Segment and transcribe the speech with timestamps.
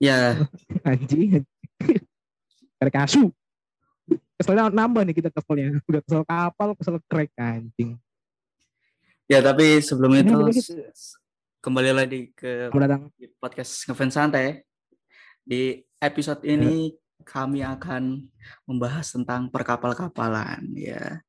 [0.00, 0.40] Ya,
[0.88, 1.44] anjing
[2.80, 3.28] krek asu
[4.40, 5.84] keselnya nambah nih kita keselnya.
[5.84, 8.00] Udah kesel kapal kesel krek anjing.
[9.28, 10.32] Ya tapi sebelum itu
[11.60, 12.72] kembali lagi ke
[13.36, 14.64] podcast ngefans santai.
[15.44, 18.24] Di episode ini kami akan
[18.64, 21.20] membahas tentang perkapal-kapalan ya.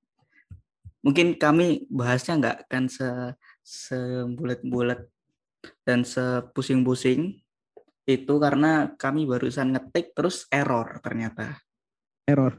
[1.03, 3.09] Mungkin kami bahasnya nggak akan se
[3.61, 5.03] sebulat-bulat
[5.83, 7.43] dan sepusing-pusing
[8.09, 11.57] itu karena kami barusan ngetik terus error ternyata.
[12.25, 12.53] error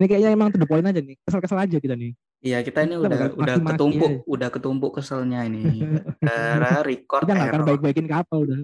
[0.00, 2.96] ini kayaknya emang to the point aja nih kesel-kesel aja kita nih Iya kita ini
[2.96, 4.24] Kita udah bakal udah ketumpuk aja.
[4.24, 5.60] udah ketumpuk keselnya ini.
[6.24, 7.68] Karena record kita nggak akan error.
[7.68, 8.58] baik-baikin kapal udah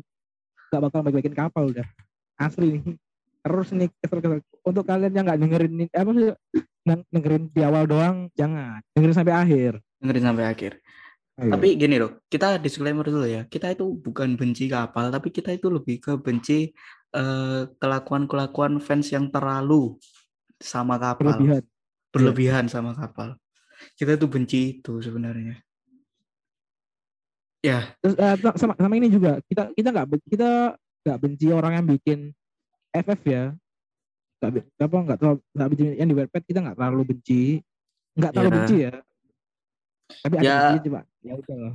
[0.66, 1.86] nggak bakal baik-baikin kapal udah
[2.40, 2.82] asli nih
[3.44, 6.32] terus nih kesel-kesel untuk kalian yang nggak dengerin ini apa sih
[7.12, 10.72] dengerin di awal doang jangan dengerin sampai akhir Dengerin sampai akhir.
[11.36, 11.52] Ayo.
[11.52, 13.44] Tapi gini loh, kita disclaimer dulu ya.
[13.44, 16.72] Kita itu bukan benci kapal, tapi kita itu lebih ke benci
[17.12, 20.00] eh, kelakuan-kelakuan fans yang terlalu
[20.56, 21.62] sama kapal, berlebihan
[22.08, 23.36] berlebihan sama kapal.
[23.92, 25.60] Kita itu benci itu sebenarnya.
[27.60, 30.50] Ya, terus eh, sama sama ini juga kita kita nggak kita
[31.04, 32.18] nggak benci orang yang bikin
[32.96, 33.44] FF ya
[34.40, 37.42] nggak be- apa nggak terlalu benci yang di Wattpad kita nggak terlalu benci
[38.16, 38.54] nggak terlalu Ya.
[38.56, 38.92] benci ya
[40.06, 40.56] tapi ada Ya.
[40.70, 41.74] benci coba ya udah lah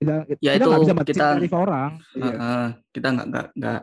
[0.00, 2.32] kita Ya kita itu nggak bisa kita- orang Iya.
[2.32, 3.80] eh, kita nggak nggak nggak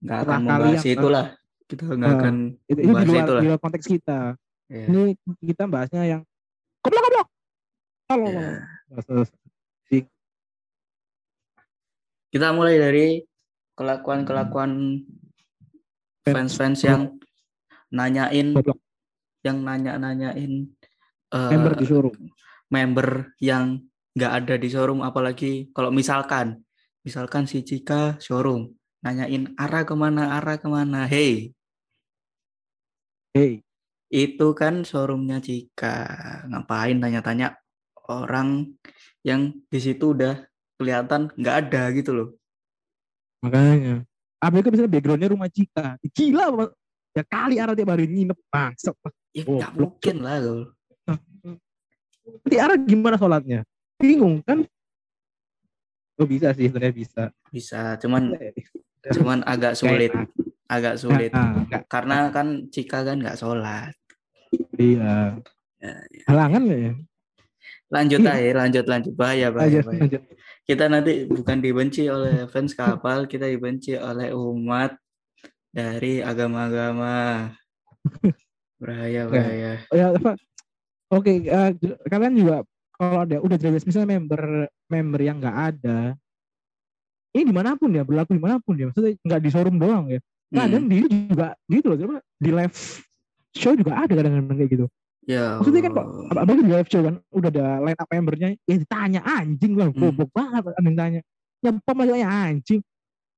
[0.00, 1.26] nggak akan membahas yang- itulah.
[1.70, 2.34] Kita nggak Eh, akan
[2.66, 3.42] itu, itu di luar, itulah.
[3.42, 4.18] di luar konteks kita
[4.66, 4.84] Ya.
[4.90, 5.02] ini
[5.38, 6.22] kita bahasnya yang
[6.80, 7.28] goblok goblok
[8.08, 8.26] halo.
[9.06, 9.34] Terus-
[12.30, 13.06] Kita mulai dari
[13.74, 15.02] kelakuan-kelakuan
[16.22, 17.18] fans-fans yang
[17.90, 18.54] nanyain
[19.42, 20.70] yang nanya-nanyain
[21.30, 22.14] eh, member di showroom
[22.70, 23.82] member yang
[24.14, 26.62] nggak ada di showroom apalagi kalau misalkan
[27.02, 31.52] misalkan si Cika showroom nanyain arah ke mana arah ke mana hey.
[33.30, 33.62] Hey.
[34.10, 35.94] Itu kan showroomnya Cika.
[36.50, 37.54] Ngapain tanya-tanya
[38.10, 38.74] orang
[39.22, 40.42] yang di situ udah
[40.74, 42.28] kelihatan nggak ada gitu loh.
[43.46, 44.02] Makanya.
[44.42, 45.94] Apa itu misalnya backgroundnya rumah Cika?
[46.10, 46.74] Gila
[47.10, 48.94] ya kali arah tiap hari nginep bangsat
[49.34, 50.62] ya Oh, mungkin lah Gol.
[52.42, 53.62] Di arah gimana sholatnya?
[53.96, 54.64] Bingung kan?
[56.16, 57.22] Oh bisa sih sebenarnya bisa.
[57.48, 58.36] Bisa cuman
[59.10, 60.12] cuman agak sulit.
[60.70, 61.34] agak sulit.
[61.34, 63.90] Nah, nggak- karena kan Cika kan nggak sholat.
[64.76, 65.40] Iya.
[65.80, 65.92] Ya,
[66.30, 66.92] halangan ya?
[67.90, 68.30] Lanjut Iya.
[68.30, 69.12] aja lanjut lanjut.
[69.16, 70.00] Bahaya bahaya, Lanjut, bahaya.
[70.06, 70.22] lanjut.
[70.62, 74.94] kita nanti bukan dibenci oleh fans kapal kita dibenci oleh umat
[75.74, 77.50] dari agama-agama.
[78.80, 79.72] Bahaya bahaya.
[79.90, 80.38] Oh, ya apa
[81.10, 82.56] oke eh, j- kalian juga
[82.94, 84.42] kalau ada udah jelas misalnya member
[84.86, 86.14] member yang nggak ada
[87.30, 90.10] ini di mana pun ya berlaku di mana pun ya maksudnya nggak di showroom doang
[90.10, 90.18] ya.
[90.50, 92.74] Kadang Hmm, dia juga gitu loh coba di live
[93.54, 94.86] show juga ada kadang-kadang kayak gitu.
[95.30, 98.48] Ya maksudnya kan kok apa apalagi di live show kan udah ada line up membernya
[98.66, 100.10] ya ditanya anjing lah Hmm.
[100.10, 101.20] goblok banget ada yang tanya.
[101.62, 102.80] Ya anjing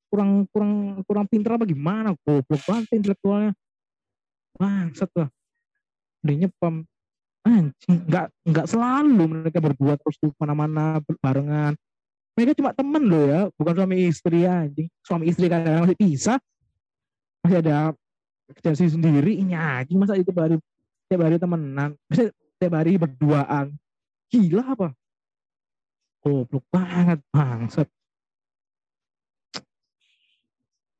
[0.09, 0.73] kurang kurang
[1.05, 2.17] kurang pinter apa gimana?
[2.25, 3.53] Goblok banget intelektualnya.
[4.57, 5.29] Bangsat lah.
[6.25, 6.75] Udah nyepam
[7.43, 11.75] anjing nggak nggak selalu mereka berdua terus tuh ke mana-mana barengan.
[12.33, 14.89] Mereka cuma temen loh ya bukan suami istri anjing.
[15.05, 16.39] Suami istri kadang masih pisah
[17.43, 17.93] masih ada
[18.55, 20.57] kerjaan sendiri ini anjing masa itu baru
[21.11, 21.99] tiap hari temenan.
[22.09, 23.75] Bisa tiap hari berduaan.
[24.33, 24.89] Gila apa?
[26.23, 27.91] Goblok banget bangsat.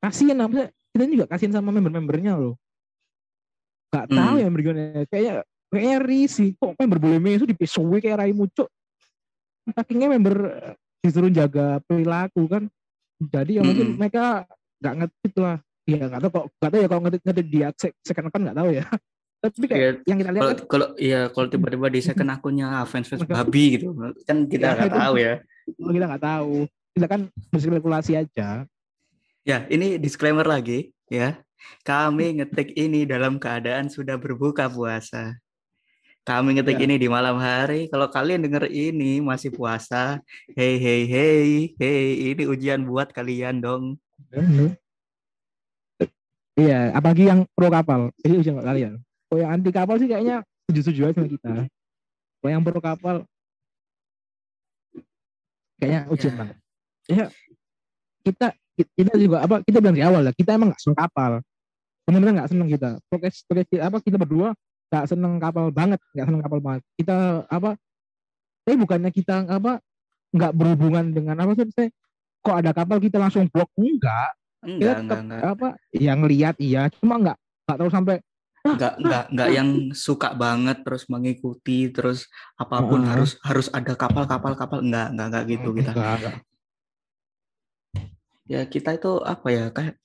[0.03, 2.59] Kasian lah maksudnya kita juga kasihan sama member-membernya loh.
[3.89, 4.41] Nggak tahu Hmm.
[4.41, 5.33] ya member gimana kayaknya
[5.73, 8.69] kayaknya risih kok member boleh mesu di PSW kayak Rai Mucuk?
[9.65, 12.63] Sakingnya member eh, disuruh jaga perilaku kan.
[13.19, 13.99] Jadi ya mungkin Mm-mm.
[13.99, 14.43] mereka
[14.79, 15.57] nggak ngerti lah.
[15.83, 17.67] Ya nggak tahu kok nggak tahu ya kalau ngerti ngerti dia.
[18.03, 18.85] Second account nggak tahu ya.
[19.43, 22.67] Tapi kayak Iya, yang kita lihat kalau kan kalau iya kalau tiba-tiba di second akunnya
[22.71, 23.91] ah, fans fans babi gitu.
[24.23, 25.33] Kan kita Ya, nggak itu- tahu ya.
[25.67, 26.53] Kita nggak tahu
[26.93, 28.47] kita kan berspekulasi aja.
[29.43, 31.39] Ya ini disclaimer lagi ya.
[31.83, 35.35] Kami ngetik ini dalam keadaan sudah berbuka puasa
[36.23, 36.83] kami ngetik Ya.
[36.87, 37.91] ini di malam hari.
[37.91, 40.23] Kalau kalian denger ini masih puasa
[40.55, 43.99] hey hey hey hey ini ujian buat kalian dong.
[46.53, 48.13] Iya apalagi yang pro kapal.
[48.21, 49.01] Ini ujian buat kalian.
[49.01, 51.51] Kalau yang anti kapal sih kayaknya setuju-setuju aja sama kita.
[52.39, 53.15] Kalau yang pro kapal
[55.75, 56.37] kayaknya ujian Ya.
[56.39, 56.57] banget.
[57.09, 57.25] Ya.
[58.23, 58.47] Kita
[58.95, 61.31] kita juga apa kita bilang di awal lah kita emang nggak seneng kapal.
[62.07, 62.89] Benar-benar nggak seneng kita.
[63.11, 64.55] Podcast kita- apa kita berdua
[64.93, 66.81] nggak seneng kapal banget nggak seneng kapal banget.
[67.01, 67.73] Kita apa
[68.61, 69.81] tapi bukannya kita apa
[70.29, 71.89] nggak berhubungan dengan apa sih maksudnya,
[72.45, 73.73] kok ada kapal kita langsung blok?
[73.73, 74.37] Enggak.
[74.63, 75.41] Enggak tetap enggak enggak.
[75.57, 75.67] apa
[75.97, 76.93] yang lihat iya.
[76.93, 78.15] Cuma nggak nggak tahu sampai
[78.63, 83.11] enggak enggak enggak yang suka banget terus mengikuti terus apa pun Heeh.
[83.11, 84.85] harus harus ada kapal kapal kapal.
[84.85, 85.91] Enggak enggak enggak gitu kita.
[85.97, 86.35] Enggak, enggak.
[88.43, 90.02] ya kita itu apa ya kayak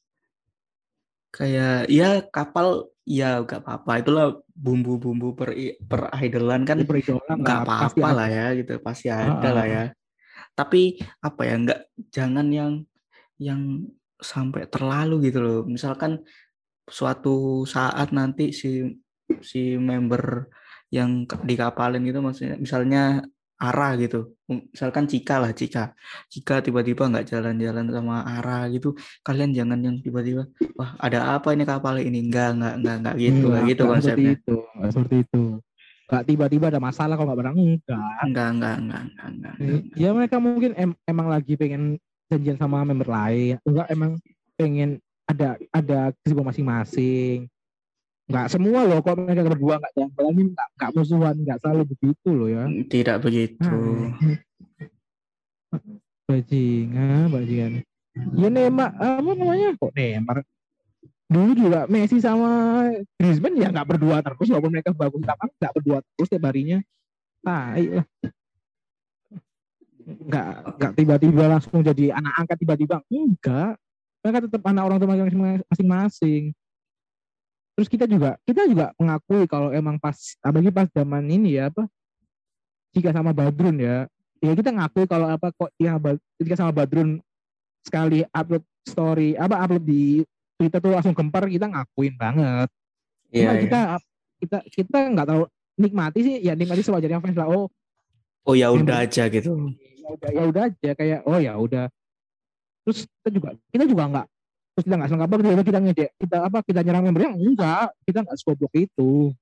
[1.28, 3.92] kayak ya kapal ya enggak apa-apa.
[4.04, 5.54] Itulah bumbu-bumbu per
[5.86, 8.72] per idolan kan Beridola nggak pasti apa-apa lah ya gitu.
[8.80, 9.52] Pasti ada Heeh.
[9.54, 9.84] lah ya.
[10.56, 11.80] Tapi apa ya nggak
[12.10, 12.72] jangan yang
[13.38, 13.86] yang
[14.18, 15.60] sampai terlalu gitu loh.
[15.64, 16.20] Misalkan
[16.88, 18.82] suatu saat nanti si
[19.44, 20.48] si member
[20.88, 23.02] yang ke- dikapalin gitu maksudnya misalnya
[23.58, 24.38] Ara gitu.
[24.46, 25.90] Misalkan Cika lah Cika.
[26.30, 28.94] Cika tiba-tiba nggak jalan-jalan sama Ara gitu.
[29.26, 30.46] Kalian jangan yang tiba-tiba
[30.78, 32.22] wah ada apa ini kapal ini?
[32.22, 34.32] Enggak enggak enggak enggak gitu Enggak, gitu enggak seperti konsepnya.
[34.38, 35.42] itu enggak seperti itu.
[36.08, 37.78] Enggak tiba-tiba ada masalah kalau enggak barang enggak
[38.22, 39.98] enggak enggak enggak enggak enggak, enggak.
[39.98, 41.82] ya mereka mungkin em- emang lagi pengen
[42.30, 44.10] janjian sama member lain enggak emang
[44.54, 47.50] pengen ada ada kesibukan masing-masing
[48.28, 52.28] enggak semua loh kalau mereka berdua enggak jalan jalan enggak enggak musuhan enggak selalu begitu
[52.28, 52.64] loh ya.
[52.68, 53.78] Tidak begitu.
[56.28, 57.72] Bajingan bajingan.
[58.36, 59.68] Ya Neymar apa namanya?
[59.80, 60.44] Kok Neymar?
[61.28, 62.88] Dulu juga Messi sama
[63.20, 66.78] Griezmann ya nggak berdua terus walaupun mereka bagus tapi nggak berdua terus tiap harinya.
[67.40, 68.06] Tai lah.
[70.08, 73.00] Nggak nggak tiba-tiba langsung jadi anak angkat tiba-tiba.
[73.08, 73.80] Enggak
[74.20, 75.16] mereka tetap anak orang tua
[75.72, 76.52] masing-masing
[77.78, 81.86] terus kita juga kita juga mengakui kalau emang pas apalagi pas zaman ini ya apa
[82.90, 84.10] jika sama Badrun ya
[84.42, 85.94] ya kita ngakui kalau apa kok ya
[86.42, 87.22] ketika sama Badrun
[87.86, 90.26] sekali upload story apa upload di
[90.58, 92.66] Twitter tuh langsung gempar kita ngakuin banget
[93.28, 93.62] Iya, Cuma iya.
[93.62, 93.80] kita
[94.42, 95.42] kita kita nggak tahu
[95.78, 97.70] nikmati sih ya nikmati sewajarnya fans lah oh
[98.42, 99.54] Oh ya udah aja gitu.
[100.02, 101.86] ya udah ya udah aja kayak oh ya udah
[102.82, 104.26] terus kita juga kita juga nggak
[104.78, 107.90] terus kita nggak selengkap tiba-tiba kita ngede kita apa kita nyerang member yang enggak.
[108.06, 109.34] Kita nggak segoblok itu.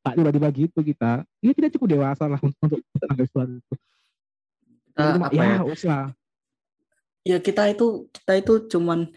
[0.00, 1.12] Nggak tiba-tiba gitu kita.
[1.44, 3.74] Ini kita cukup dewasa lah untuk untuk menanggapi sesuatu itu.
[4.88, 5.56] Kita Cuma, apa ya?
[5.68, 5.98] ya
[7.28, 9.12] Ya kita itu kita itu cuman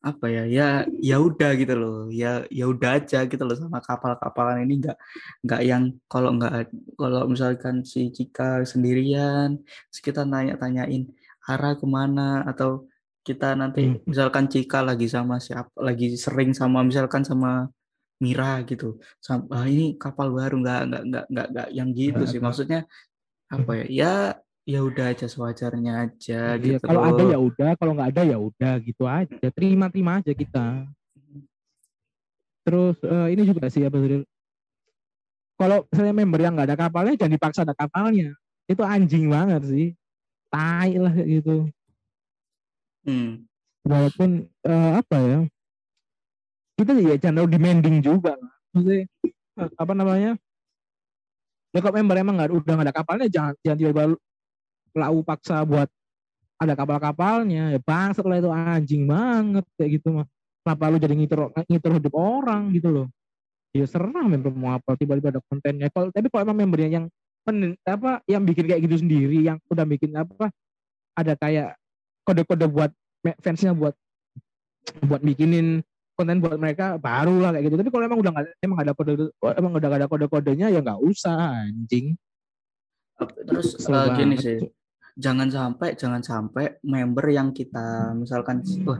[0.00, 1.98] apa ya ya ya udah gitu loh.
[2.08, 4.80] Ya ya udah aja gitu loh sama kapal-kapalan ini.
[4.80, 4.96] Nggak
[5.44, 11.04] nggak yang kalau nggak kalau misalkan si Cika sendirian terus kita nanya-tanyain
[11.44, 12.48] arah ke mana?
[12.48, 12.88] Atau
[13.28, 14.00] kita nanti Hmm.
[14.08, 17.68] misalkan Cika lagi sama siapa lagi sering sama misalkan sama
[18.18, 22.30] Mira gitu Sam- ah, ini kapal baru nggak nggak nggak nggak nggak yang gitu Nggak,
[22.32, 22.80] sih maksudnya
[23.52, 24.14] apa ya ya
[24.64, 28.36] ya udah aja sewajarnya aja Iya, gitu kalau ada ya udah, kalau nggak ada ya
[28.36, 29.48] udah gitu aja.
[29.48, 30.66] Terima-terima aja kita.
[32.64, 34.28] Terus eh, ini juga sih ya Badril.
[35.56, 38.36] Kalau misalnya member yang nggak ada kapalnya jangan dipaksa ada kapalnya.
[38.68, 39.86] Itu anjing banget sih.
[40.52, 41.56] Tai lah kayak gitu.
[43.06, 43.46] Hmm.
[43.86, 45.38] Walaupun eh, apa ya?
[46.78, 48.34] Kita ya terlalu demanding juga.
[48.74, 49.06] Maksudnya
[49.58, 50.32] eh, apa namanya?
[51.74, 54.04] Ya kalau member emang nggak udah nggak ada kapalnya jangan jangan tiba-tiba
[54.96, 55.88] lau paksa buat
[56.58, 60.26] ada kapal-kapalnya ya bang setelah itu anjing banget kayak gitu mah
[60.66, 61.40] kenapa lu jadi ngitur
[61.70, 63.06] ngitur hidup orang gitu loh
[63.70, 67.06] ya serah member mau apa tiba-tiba ada kontennya kalau tapi kalau emang membernya yang
[67.46, 70.50] pen, apa yang bikin kayak gitu sendiri yang udah bikin apa
[71.14, 71.77] ada kayak
[72.28, 72.92] kode-kode buat
[73.40, 73.96] fansnya buat
[75.08, 75.80] buat bikinin
[76.12, 78.94] konten buat mereka baru lah kayak gitu tapi kalau emang udah nggak emang nggak ada
[78.94, 79.12] kode
[79.56, 82.18] emang udah nggak ada kode-kodenya ya nggak usah anjing
[83.18, 84.58] Terus eh, gini sih,
[85.18, 88.98] jangan sampai jangan sampai member yang kita misalkan wah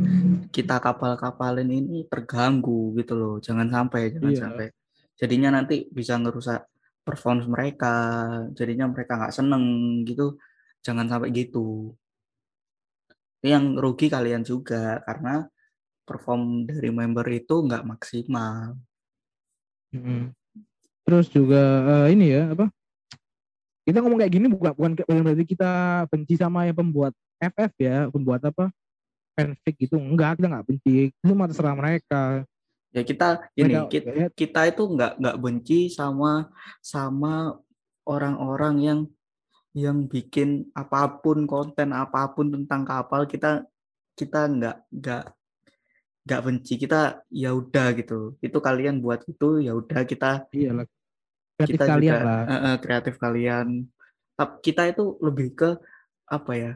[0.50, 3.34] kita kapal-kapalin ini terganggu gitu loh.
[3.38, 4.42] Jangan sampai, jangan Iya.
[4.42, 4.66] sampai.
[5.14, 6.66] Jadinya nanti bisa ngerusak
[7.06, 7.94] performance mereka.
[8.58, 9.64] Jadinya mereka nggak seneng
[10.02, 10.34] gitu.
[10.82, 11.94] Jangan sampai gitu.
[13.42, 15.46] Yang rugi kalian juga karena
[16.02, 18.74] perform dari member itu nggak maksimal.
[19.94, 20.32] Mm-mm.
[21.06, 21.62] Terus juga
[22.04, 22.66] eh, ini ya apa?
[23.88, 28.44] Kita ngomong kayak gini bukan bukan berarti kita benci sama yang pembuat FF ya, pembuat
[28.44, 28.68] apa?
[29.38, 29.94] fanfic gitu.
[30.02, 30.94] Enggak, kita nggak benci.
[31.14, 32.42] Itu mah terserah mereka.
[32.90, 36.50] Ya kita ini Mereka kita, ya, kita itu nggak nggak benci sama
[36.82, 37.54] sama
[38.02, 39.00] orang-orang yang
[39.76, 43.64] yang bikin apa pun konten apa pun tentang kapal kita
[44.16, 45.24] kita nggak nggak
[46.28, 50.86] nggak benci kita ya udah gitu itu kalian buat itu ya udah kita iyalah.
[51.58, 52.42] Kreatif kita kalian juga lah.
[52.48, 53.66] eh, kreatif kalian
[54.38, 55.70] tapi kita itu lebih ke
[56.28, 56.72] apa ya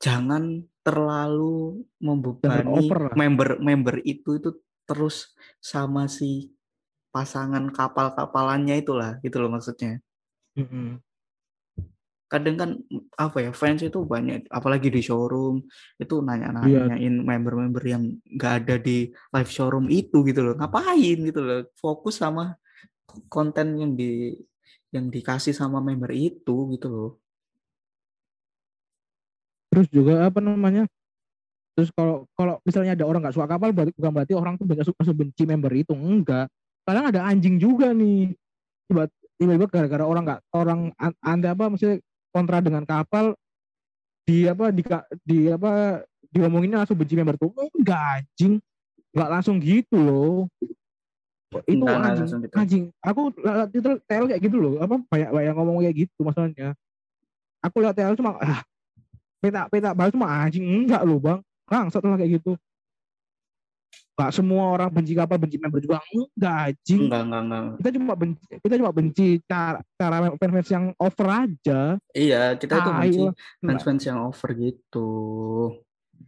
[0.00, 3.14] jangan terlalu membebani over lah.
[3.16, 4.50] member-member itu itu
[4.84, 6.52] terus sama si
[7.08, 10.02] pasangan kapal-kapalannya itulah gitu loh maksudnya.
[12.34, 12.70] Kadang kan
[13.14, 15.62] apa ya fans itu banyak apalagi di showroom
[16.02, 20.58] itu nanya-nanyain member-member yang nggak ada di live showroom itu gitu loh.
[20.58, 22.58] Ngapain gitu loh fokus sama
[23.30, 24.34] konten yang di
[24.90, 27.10] yang dikasih sama member itu gitu loh.
[29.70, 30.90] Terus juga apa namanya
[31.78, 34.86] terus kalau kalau misalnya ada orang nggak suka kapal berarti bukan berarti orang tuh banyak
[34.90, 36.50] suka benci member itu enggak.
[36.82, 38.34] Kadang ada anjing juga nih.
[38.90, 40.80] Tiba-tiba gara-gara orang nggak orang
[41.22, 42.02] anda apa maksudnya
[42.34, 43.38] kontra dengan kapal
[44.26, 44.82] di apa di,
[45.22, 46.02] di apa
[46.34, 48.58] diomonginnya langsung benci member tuh enggak anjing.
[49.14, 50.50] Nggak langsung gitu loh.
[51.70, 52.54] Itu enggak, anjing gitu.
[52.58, 52.84] anjing.
[52.98, 53.30] Aku
[53.70, 56.74] itu tel kayak gitu loh apa banyak banyak ngomong kayak gitu maksudnya
[57.62, 58.60] aku lihat tel cuma ah
[59.38, 61.38] peta peta balas cuma anjing enggak loh bang.
[61.94, 62.58] Setelah kayak gitu.
[64.14, 67.10] Gak semua orang benci kapal benci member juga enggak anjing.
[67.10, 67.62] Enggak, enggak, enggak.
[67.82, 71.80] Kita cuma benci kita cuma benci cara cara fans yang over aja.
[72.14, 73.20] Iya, kita itu benci
[73.58, 75.08] fans-fans yang over gitu.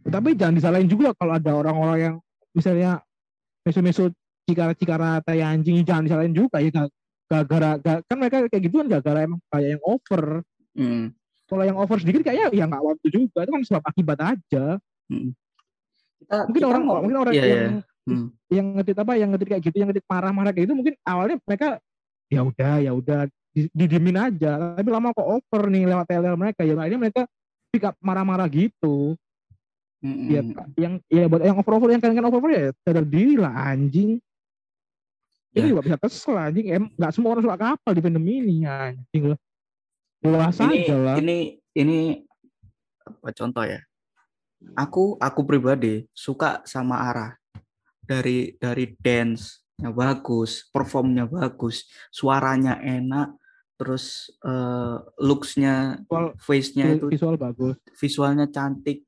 [0.03, 2.15] Tapi jangan disalahin juga kalau ada orang-orang yang
[2.51, 2.99] misalnya
[3.63, 4.11] meso-meso
[4.47, 6.87] cikara-cikara tai anjing jangan disalahin juga ya
[7.27, 7.75] gara-gara
[8.07, 10.23] kan mereka kayak gitu kan gara-gara emang kayak yang over.
[10.75, 11.15] Hmm.
[11.47, 14.75] Kalau yang over sedikit kayaknya ya nggak waktu juga itu kan sebab akibat aja.
[15.07, 15.31] Hmm.
[16.17, 17.81] Kita, mungkin kita orang mau, mungkin orang iya, yang iya.
[18.07, 18.27] Hmm.
[18.47, 21.67] yang ngetit apa yang ngetit kayak gitu yang ngetit marah-marah kayak gitu mungkin awalnya mereka
[22.31, 23.19] ya udah ya udah
[23.75, 27.21] didimin aja tapi lama kok over nih lewat tele mereka ya akhirnya mereka
[27.73, 29.17] pick up marah-marah gitu
[30.03, 30.27] mm-hmm.
[30.29, 30.41] ya
[30.77, 33.53] yang ya buat yang over over yang kan kan over over ya sadar diri lah
[33.73, 34.21] anjing
[35.51, 35.65] ya.
[35.65, 39.23] ini juga bisa kesel anjing em nggak semua orang suka kapal di fandom ini anjing
[39.33, 39.39] lah
[40.21, 41.37] dewasa ini, aja lah ini
[41.73, 41.97] ini
[43.03, 43.81] apa contoh ya
[44.73, 47.31] aku aku pribadi suka sama arah
[48.07, 53.35] dari dari dance-nya bagus, performnya bagus, suaranya enak,
[53.75, 56.01] terus uh, looks-nya,
[56.39, 59.03] face-nya itu visual bagus, visualnya cantik,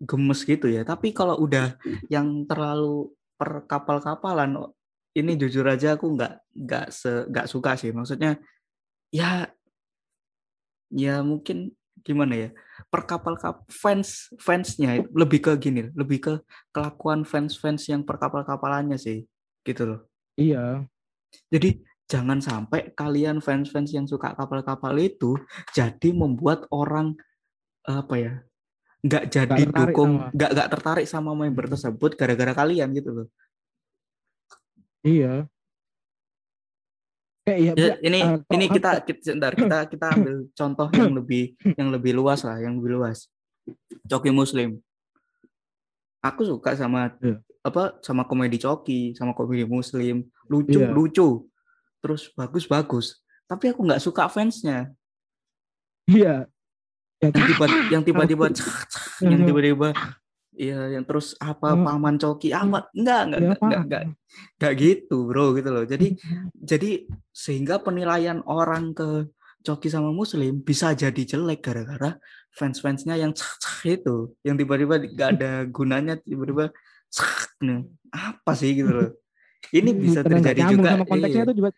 [0.00, 0.86] gemes gitu ya.
[0.86, 1.76] Tapi kalau udah
[2.06, 4.54] yang terlalu per kapal-kapalan,
[5.18, 7.90] ini jujur aja aku nggak nggak se nggak suka sih.
[7.90, 8.38] Maksudnya
[9.10, 9.50] ya
[10.94, 11.74] ya mungkin
[12.08, 12.50] gimana ya
[12.88, 16.34] per kapal kap fans fansnya lebih ke gini lebih ke
[16.72, 19.28] kelakuan fans fans yang per kapal kapalannya sih
[19.60, 20.00] gitu loh.
[20.40, 20.88] Iya.
[21.52, 25.36] Jadi jangan sampai kalian fans fans yang suka kapal kapal itu
[25.76, 27.12] jadi membuat orang
[27.84, 28.34] apa ya
[29.04, 33.28] nggak jadi gak dukung nggak nggak tertarik sama member tersebut gara-gara kalian gitu loh.
[35.04, 35.46] Iya
[37.48, 41.44] Kayak ya, ini uh, ini kita, kita sebentar kita kita ambil contoh yang lebih
[41.80, 43.32] yang lebih luas lah, yang lebih luas.
[44.04, 44.76] Coki Muslim.
[46.20, 47.40] Aku suka sama yeah.
[47.64, 50.92] apa sama komedi Coki, sama komedi Muslim, lucu yeah.
[50.92, 51.48] lucu,
[52.04, 53.06] terus bagus bagus.
[53.48, 54.92] Tapi aku nggak suka fansnya.
[56.04, 56.44] Iya.
[57.24, 57.32] Yeah.
[57.32, 58.44] Yang tiba yang tiba-tiba
[59.24, 59.88] yang tiba-tiba
[60.58, 61.86] Iya, yang terus apa hmm.
[61.86, 64.02] paman coki amat enggak enggak, ya, enggak, enggak enggak
[64.58, 65.84] enggak gitu, Bro, gitu loh.
[65.86, 66.50] Jadi hmm.
[66.58, 66.90] jadi
[67.30, 69.30] sehingga penilaian orang ke
[69.62, 72.18] coki sama muslim bisa jadi jelek gara-gara
[72.50, 76.74] fans-fansnya yang cah itu, yang tiba-tiba enggak ada gunanya tiba-tiba
[77.62, 77.86] nih.
[78.10, 79.10] Apa sih gitu loh.
[79.78, 80.98] Ini bisa terjadi juga.
[80.98, 81.46] Sama konteksnya iya.
[81.46, 81.70] itu juga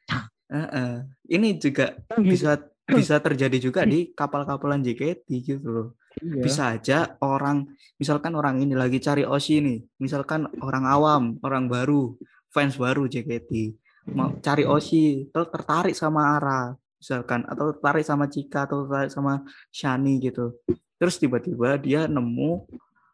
[0.48, 0.92] uh -uh.
[1.28, 2.50] Ini juga bisa
[2.88, 5.88] bisa terjadi juga di kapal-kapalan JKT gitu loh.
[6.20, 6.42] Iya.
[6.44, 12.16] Bisa aja orang, misalkan orang ini lagi cari Oshi nih, misalkan orang awam, orang baru,
[12.52, 13.74] fans baru JKT,
[14.12, 19.42] mau cari Oshi, terus tertarik sama Ara, misalkan, atau tertarik sama Cika, atau tertarik sama
[19.72, 20.56] Shani gitu.
[21.00, 22.68] Terus tiba-tiba dia nemu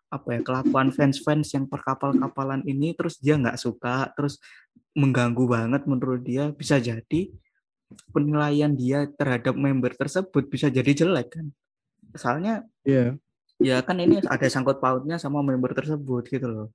[0.06, 4.42] apa ya kelakuan fans-fans yang perkapal-kapalan ini, terus dia nggak suka, terus
[4.96, 7.30] mengganggu banget menurut dia, bisa jadi
[8.10, 11.46] penilaian dia terhadap member tersebut bisa jadi jelek kan
[12.16, 13.16] soalnya iya.
[13.61, 13.80] yeah.
[13.80, 16.68] ya kan ini ada sangkut pautnya sama member tersebut gitu loh.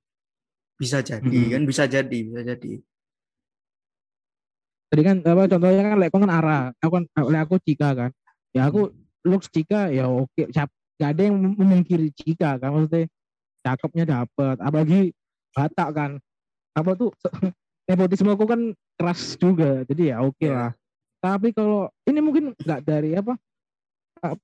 [0.78, 1.52] Bisa jadi mm -hmm.
[1.54, 2.72] kan bisa jadi bisa jadi.
[4.92, 6.62] Tadi kan apa contohnya kan lekon kan arah.
[6.82, 8.10] Aku kan aku Cika kan.
[8.50, 9.28] Ya aku mm.
[9.30, 10.50] looks Cika ya oke.
[10.50, 10.68] Siap
[10.98, 13.06] gak ada yang memungkiri Cika kan maksudnya
[13.62, 15.14] cakepnya dapat apalagi
[15.54, 16.10] Batak kan.
[16.74, 17.12] Apa tuh
[17.86, 18.60] nepotisme aku kan
[18.96, 20.70] keras juga jadi ya oke okay lah
[21.22, 23.38] tapi kalau ini mungkin nggak dari apa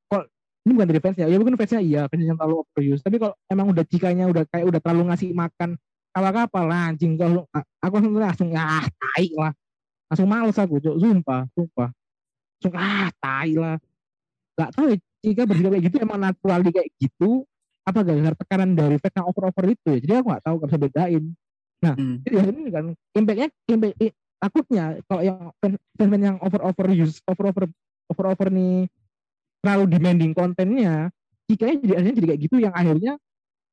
[0.07, 0.25] kalau
[0.69, 1.27] ini bukan dari fansnya.
[1.33, 4.69] Ya mungkin fansnya iya fansnya yang terlalu overuse tapi kalau emang udah cikanya udah kayak
[4.69, 5.81] udah terlalu ngasih makan
[6.13, 7.49] kapal-kapal lah anjing kalau
[7.81, 9.53] aku langsung langsung ah tai lah.
[10.13, 11.89] Langsung males aku cok sumpah sumpah.
[12.61, 13.77] Langsung ah tai lah.
[14.61, 14.85] Gak tahu
[15.25, 17.49] jika ya, bersikap kayak gitu emang natural kayak gitu
[17.89, 19.99] apa gara-gara tekanan dari fans yang over-over itu ya?
[20.05, 21.25] Jadi aku gak tahu gak bisa bedain.
[21.81, 22.17] Nah hmm.
[22.27, 22.85] jadi ini kan
[23.17, 23.97] impactnya impact
[24.39, 27.65] takutnya kalau yang fans, fans yang over-over use over-over
[28.11, 28.91] over-over nih
[29.63, 31.11] terlalu demanding kontennya
[31.49, 33.13] jikanya jadi akhirnya jadi kayak gitu yang akhirnya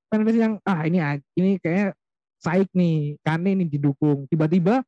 [0.09, 0.99] fans yang ah ini
[1.35, 1.97] ini kayak
[2.39, 4.29] saik nih kane nih didukung.
[4.29, 4.85] Tiba-tiba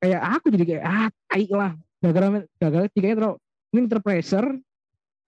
[0.00, 1.72] kayak aku jadi kayak ah tai lah.
[2.00, 3.36] Gara-gara gara-gara jikanya terlalu
[3.70, 4.48] mungkin terpressure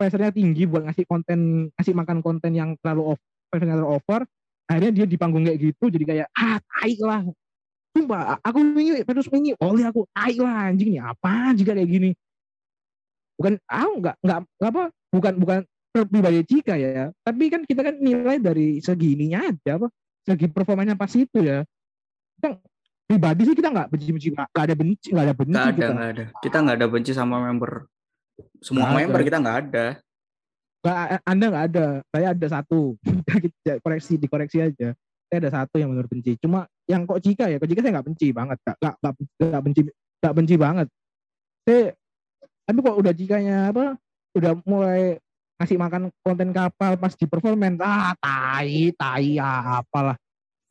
[0.00, 3.22] pressure-nya tinggi buat ngasih konten ngasih makan konten yang terlalu over
[3.52, 4.20] pressure terlalu over
[4.66, 7.22] akhirnya dia di panggung kayak gitu jadi kayak ah tai lah.
[7.92, 12.10] Sumpah, aku wingi terus wingi oleh aku tai lah anjing nih apa jika kayak gini
[13.36, 14.38] bukan aku nggak nggak
[14.70, 15.60] apa bukan bukan
[15.92, 17.12] pribadi Cika ya.
[17.20, 19.88] Tapi kan kita kan nilai dari segi ininya aja apa
[20.24, 21.60] segi performanya pas itu ya.
[22.40, 22.56] Kita
[23.04, 26.24] pribadi sih kita nggak benci-benci nggak ada benci nggak ada benci Nggak ada, nggak ada.
[26.40, 27.84] Kita nggak ada benci sama member.
[28.64, 29.26] Semua Nggak member ada.
[29.28, 29.86] kita nggak ada.
[30.82, 30.96] Nggak,
[31.28, 31.86] anda nggak ada.
[32.10, 32.80] Saya ada satu.
[33.84, 34.88] Koreksi dikoreksi aja.
[35.28, 36.40] Saya ada satu yang benar benci.
[36.40, 38.58] Cuma yang kok Cika ya kok Cika saya nggak benci banget.
[38.64, 39.80] Nggak nggak benci
[40.24, 40.88] nggak benci banget.
[41.68, 41.82] Saya
[42.72, 44.00] tapi kok udah Cikanya apa
[44.32, 45.20] udah mulai
[45.60, 50.16] ngasih makan konten kapal pas di performance ah tai tai ah, apalah.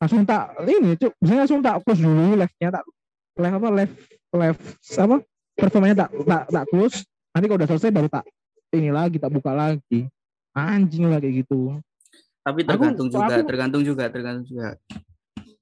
[0.02, 2.84] Langsung tak ini cuk misalnya langsung tak close dulu live-nya tak
[3.38, 3.92] live apa live
[4.34, 4.58] live
[4.98, 5.16] apa
[5.54, 7.06] performanya tak tak tak close.
[7.30, 8.24] Nanti kalau udah selesai baru tak
[8.74, 10.10] ini lagi tak buka lagi.
[10.58, 11.78] Anjing lah kayak gitu.
[12.42, 14.74] Tapi Aku- tergantung juga, aku- tergantung juga, tergantung juga.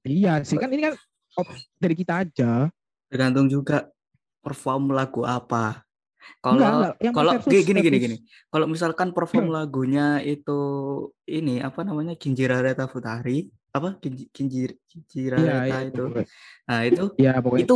[0.01, 0.97] iya sih kan ini kan
[1.77, 2.65] dari kita aja.
[3.13, 3.85] Tergantung juga
[4.41, 5.85] perform lagu apa.
[6.41, 8.17] Kalau kalau gini gini gini versus- gini.
[8.49, 9.57] Kalau misalkan perform Hmm.
[9.61, 10.59] lagunya itu
[11.25, 16.03] ini apa namanya Kinjira Reta Futari, apa Kinji, Kinjir, Kinjira Reta iya itu.
[16.65, 17.75] Nah, itu iya pokoknya itu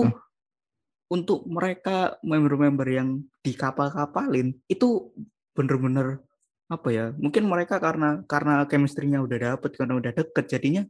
[1.06, 5.14] untuk mereka member-member yang di kapal-kapalin itu
[5.54, 6.20] bener-bener
[6.66, 10.84] apa ya mungkin mereka karena karena chemistry-nya udah dapet karena udah deket jadinya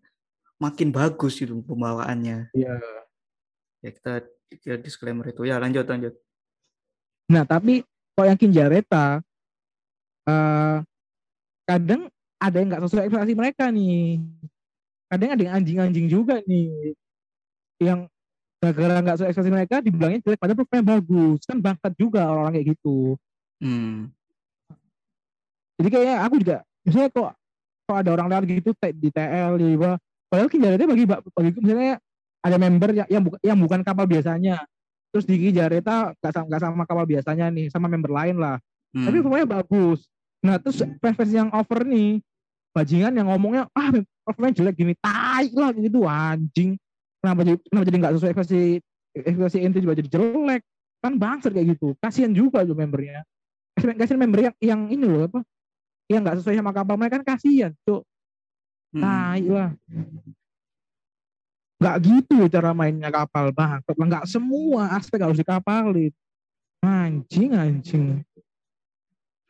[0.55, 2.55] makin bagus itu pembawaannya.
[2.55, 2.79] Iya.
[3.83, 4.13] Ya kita,
[4.55, 5.43] kita disclaimer itu.
[5.43, 6.15] Ya lanjut lanjut
[7.25, 7.81] Nah, tapi
[8.13, 9.19] kalau yang Kinjareta,
[10.29, 10.77] eh
[11.65, 14.21] kadang ada yang nggak sesuai ekspektasi mereka nih.
[15.09, 16.93] Kadang ada yang anjing-anjing juga nih.
[17.81, 17.99] Yang
[18.61, 21.39] gara-gara nggak sesuai ekspektasi mereka, dibilangnya jelek, padahal performanya bagus.
[21.49, 22.97] Kan bangsat juga orang-orang kayak gitu.
[23.61, 24.13] hmm.
[25.75, 26.57] Jadi kayaknya aku juga,
[26.87, 27.29] misalnya kok
[27.85, 29.97] kok ada orang lewat gitu di TL, di bawah.
[30.31, 31.95] Padahal Kinjareta bagi, bagi misalnya
[32.45, 34.61] ada member yang, yang, bukan, yang bukan kapal biasanya.
[35.15, 38.59] Terus di Kinjareta nggak sama, nggak sama kapal biasanya nih, sama member lain lah.
[38.91, 39.07] hmm.
[39.07, 40.03] tapi performanya bagus.
[40.43, 42.19] Nah terus fans yang over nih,
[42.75, 43.95] bajingan yang ngomongnya ah
[44.27, 46.75] performanya jelek gini, tai lah gitu anjing.
[47.23, 48.61] Kenapa jadi kenapa jadi nggak sesuai ekspektasi
[49.15, 50.61] ekspektasi ente juga jadi jelek?
[50.99, 51.95] Kan bangsat kayak gitu.
[52.03, 53.23] Kasihan juga tuh membernya.
[53.71, 55.39] Kasihan, kasihan member yang yang ini loh apa?
[56.11, 58.03] Yang nggak sesuai sama kapal mereka kan kasihan, tuh.
[58.91, 58.99] Hmm.
[58.99, 59.71] Tai lah.
[61.75, 63.83] Nggak gitu cara mainnya kapal bang.
[63.83, 66.11] Nggak semua aspek harus dikapalin.
[66.79, 68.05] Anjing, anjing.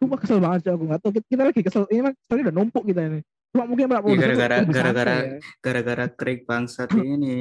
[0.01, 2.83] Cuma kesel banget sih aku nggak tahu kita, lagi kesel ini mah keselnya udah numpuk
[2.83, 3.19] kita ini.
[3.53, 5.37] Cuma mungkin Pak Iya, tuh gara-gara- lebih gara-gara- ya.
[5.63, 7.35] gara-gara Craig bangsat ini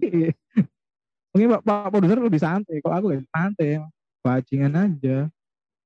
[0.00, 0.30] Iya.
[1.28, 2.80] mungkin Pak, Pak Produser lebih santai.
[2.80, 3.68] Kalau aku gak santai,
[4.24, 5.16] bajingan aja.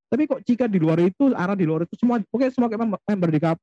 [0.06, 3.40] Tapi kok jika di luar itu arah di luar itu semua pokoknya semua member di
[3.40, 3.56] kap,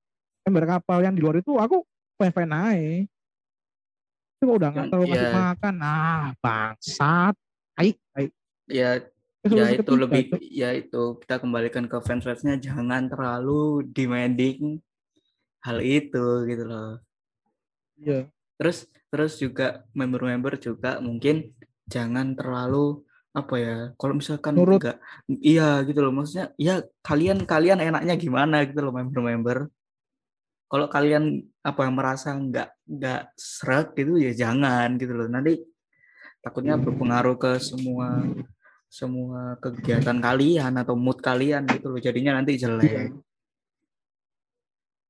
[0.44, 1.86] member kapal yang di luar itu aku
[2.18, 3.06] fine fine aja.
[4.40, 5.34] Kok udah nggak Cuman, terlalu ngasih ya.
[5.36, 7.36] makan, ah bangsat.
[7.76, 8.32] Aik, aik.
[8.68, 8.90] ya
[9.40, 10.40] ya Solusi itu ketiga, lebih Cok.
[10.52, 14.84] ya itu kita kembalikan ke fans fansnya jangan terlalu demanding
[15.60, 17.00] hal itu gitu loh
[17.96, 18.28] Iya.
[18.56, 21.56] terus terus juga member-member juga mungkin
[21.88, 23.00] jangan terlalu
[23.32, 24.80] apa ya kalau misalkan Nurut.
[24.84, 24.98] enggak
[25.40, 29.72] iya gitu loh maksudnya ya kalian kalian enaknya gimana gitu loh member-member
[30.70, 35.58] kalau kalian apa yang merasa nggak nggak seret gitu ya jangan gitu loh nanti
[36.40, 38.30] takutnya berpengaruh ke semua
[38.86, 43.12] semua kegiatan kalian atau mood kalian gitu loh jadinya nanti jelek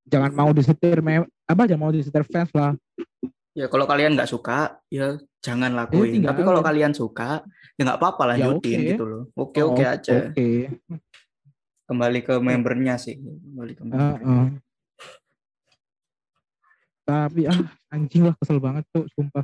[0.10, 2.74] Jangan mau disetir mem apa jangan mau disetir fans lah.
[3.54, 7.43] ya kalau kalian nggak suka ya jangan lakuin tinggal tapi kalau kalian suka
[7.78, 8.89] ya nggak apa-apa Ya, lanjutin oke.
[8.89, 10.50] gitu loh oke oke Oh, aja Oke.
[11.86, 14.17] kembali ke membernya sih kembali ke member.
[14.17, 14.45] Heeh.
[17.10, 17.58] Tapi ah
[17.89, 19.41] anjing lah kesel banget tuh sumpah.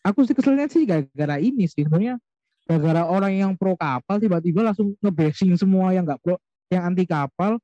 [0.00, 2.16] Aku sih keselnya sih gara-gara ini sih sebenarnya
[2.64, 6.40] gara-gara orang yang pro kapal tiba-tiba langsung nge-bashing semua yang nggak pro
[6.72, 7.60] yang anti kapal.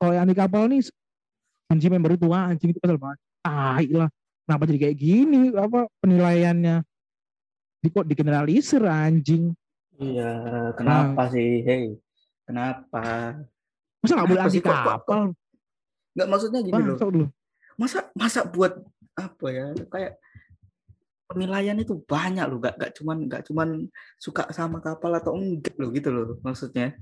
[0.00, 0.80] Kalau yang anti kapal nih
[1.68, 3.20] benci member itu wah anjing itu kesel banget.
[3.44, 4.08] Ah lah
[4.48, 5.52] kenapa jadi kayak gini?
[5.52, 6.80] Apa penilaiannya?
[7.84, 9.52] Di kok digeneralisir anjing?
[10.00, 11.60] Iya kenapa sih?
[11.68, 12.00] Hey
[12.48, 13.36] kenapa?
[14.00, 15.36] Masa nggak boleh anti kapal?
[16.16, 16.98] nggak maksudnya gini bang loh.
[16.98, 17.26] sok dulu
[17.78, 18.74] masa masa buat
[19.14, 19.66] apa ya?
[19.88, 20.12] Kayak
[21.30, 22.58] penilaian itu banyak loh.
[22.58, 23.68] Gak, gak cuman gak cuman
[24.18, 26.98] suka sama kapal atau enggak loh gitu loh maksudnya.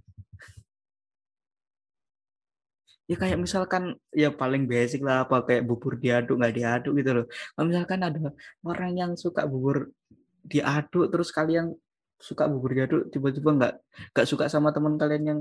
[3.07, 7.27] Ya kayak misalkan ya paling basic lah apa kayak bubur diaduk nggak diaduk gitu loh.
[7.55, 8.19] Kalau misalkan ada
[8.67, 9.95] orang yang suka bubur
[10.43, 11.71] diaduk terus kalian
[12.19, 13.75] suka bubur diaduk tiba-tiba nggak
[14.11, 15.41] nggak suka sama teman kalian yang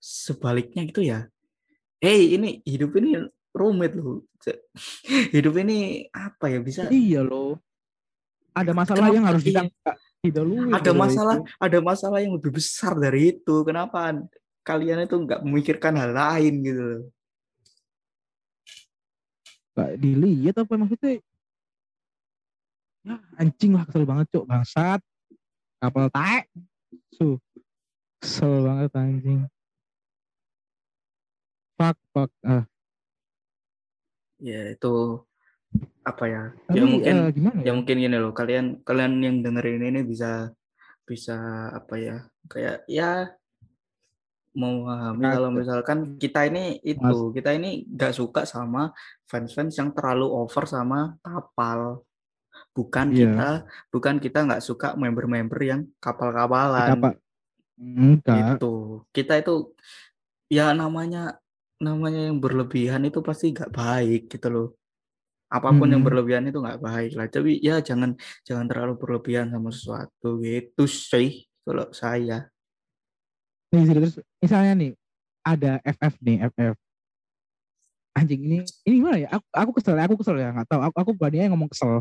[0.00, 1.28] sebaliknya gitu ya.
[2.00, 3.20] Hey ini hidup ini
[3.54, 4.26] rumit loh.
[5.34, 6.90] Hidup ini apa ya bisa?
[6.90, 7.62] Iya loh.
[8.54, 9.16] Ada masalah Kenapa?
[9.16, 9.42] yang harus
[10.24, 11.50] didahului ada masalah itu.
[11.60, 13.62] ada masalah yang lebih besar dari itu.
[13.62, 14.10] Kenapa
[14.66, 17.02] kalian itu nggak memikirkan hal lain gitu loh?
[19.74, 21.14] Nggak dilihat apa maksudnya?
[23.04, 25.00] Ya anjing lah kesel banget cok bangsat.
[25.82, 26.48] Kapal taek.
[27.12, 27.36] Su.
[28.22, 29.40] Kesel banget anjing.
[31.74, 32.30] Fuck fuck.
[32.46, 32.64] Ah
[34.44, 35.24] ya itu
[36.04, 36.42] apa ya?
[36.68, 37.64] Tapi ya mungkin gimana ya?
[37.64, 40.52] ya mungkin gini loh kalian kalian yang dengerin ini bisa
[41.08, 41.36] bisa
[41.72, 42.16] apa ya?
[42.44, 43.32] Kayak ya
[44.54, 48.94] memahami kalau misalkan kita ini itu kita ini nggak suka sama
[49.26, 52.06] fans-fans yang terlalu over sama kapal.
[52.70, 53.18] Bukan Iya.
[53.18, 53.48] kita
[53.90, 56.94] bukan kita nggak suka member-member yang kapal-kapalan.
[56.94, 57.10] Apa
[57.74, 58.54] enggak.
[58.54, 59.02] Gitu.
[59.10, 59.74] Kita itu
[60.46, 61.42] ya namanya
[61.84, 64.68] namanya yang berlebihan itu pasti nggak baik gitu loh.
[65.52, 66.08] Apa pun yang Hmm.
[66.08, 67.28] berlebihan itu nggak baik lah.
[67.28, 72.48] Tapi ya jangan jangan terlalu berlebihan sama sesuatu gitu sih kalau saya.
[73.70, 74.90] Nih Zri, terus misalnya nih
[75.44, 76.74] ada FF nih FF
[78.14, 79.28] anjing ini ini gimana ya?
[79.34, 80.80] Aku, aku kesel aku kesel ya nggak tahu.
[80.90, 82.00] Aku aku berani ngomong kesel.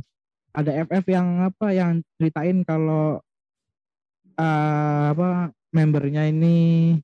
[0.53, 3.17] Ada FF yang apa yang ceritain kalau
[4.37, 6.97] eh, apa membernya ini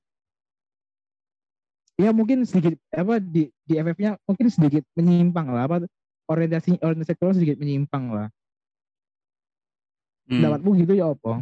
[1.99, 5.75] ya mungkin sedikit apa di di FF-nya mungkin sedikit menyimpang lah apa
[6.31, 8.27] orientasi orientasi sedikit menyimpang lah.
[10.29, 10.45] Hmm.
[10.45, 11.41] pendapatmu gitu ya apa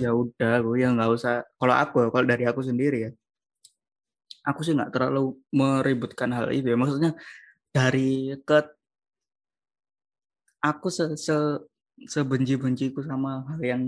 [0.00, 1.44] ya udah gue ya nggak usah.
[1.60, 3.10] Kalau aku kalau dari aku sendiri ya
[4.42, 6.76] aku sih nggak terlalu meributkan hal itu ya.
[6.78, 7.12] Maksudnya
[7.72, 8.58] dari ke
[10.62, 11.34] aku se, se
[12.08, 13.82] sebenci benciku sama hal yang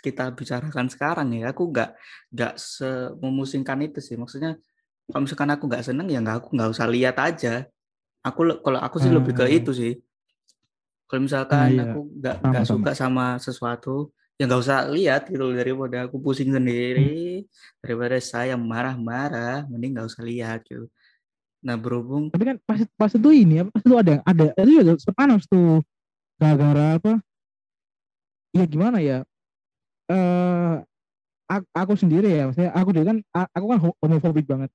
[0.00, 1.92] kita bicarakan sekarang ya aku nggak
[2.32, 4.16] nggak se memusingkan itu sih.
[4.16, 4.56] Maksudnya
[5.10, 7.66] kalau misalkan aku nggak seneng ya nggak aku nggak usah lihat aja.
[8.22, 9.58] Aku kalau aku sih lebih ke Hmm.
[9.58, 9.92] itu sih.
[11.10, 11.82] Kalau misalkan iya.
[11.90, 16.54] aku nggak nggak suka sama sesuatu ya nggak usah lihat gitu loh, daripada aku pusing
[16.54, 17.44] sendiri.
[17.82, 20.86] Daripada saya marah-marah mending nggak usah lihat gitu.
[21.60, 24.96] Nah berhubung tapi kan pas pas itu ini apa pas itu ada ada itu juga
[24.96, 25.84] sepanas tuh.
[26.40, 27.12] Gara-gara apa?
[28.56, 29.26] Ya gimana ya?
[30.10, 30.74] Eh
[31.50, 34.70] aku, aku sendiri ya maksudnya aku dulu kan aku kan ho- homofobik banget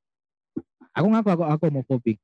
[0.95, 2.17] aku ngaku aku aku homofobik.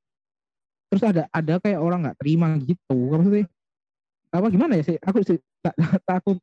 [0.91, 2.97] Terus ada ada kayak orang nggak terima gitu.
[3.11, 3.45] Maksudnya
[4.31, 4.97] apa gimana ya sih?
[5.03, 6.37] Aku sih tak, tak- takut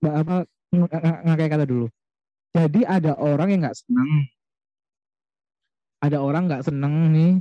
[0.00, 0.36] nggak apa
[0.72, 1.86] ng- ng- ngakai kata dulu.
[2.54, 4.10] Jadi ada orang yang nggak senang.
[6.04, 7.32] Ada orang nggak seneng nih.